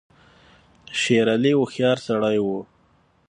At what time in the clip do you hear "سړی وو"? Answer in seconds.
2.07-2.59